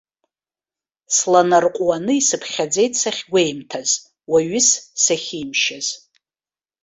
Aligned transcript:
Сланарҟәуаны 1.15 2.13
исыԥхьаӡеит 2.19 2.93
сахьгәеимҭаз, 3.01 3.89
уаҩыс 4.31 4.67
сахьимшьаз. 5.03 5.87